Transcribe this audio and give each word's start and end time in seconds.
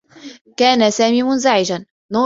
كان 0.57 0.89
سامي 0.91 1.23
منزعجا. 1.23 1.85